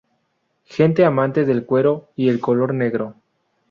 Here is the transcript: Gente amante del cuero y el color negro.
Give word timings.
Gente 0.65 1.05
amante 1.05 1.45
del 1.45 1.63
cuero 1.63 2.07
y 2.15 2.29
el 2.29 2.39
color 2.41 2.73
negro. 2.73 3.13